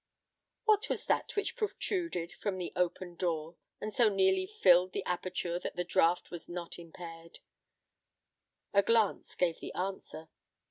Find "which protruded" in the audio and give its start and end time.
1.35-2.33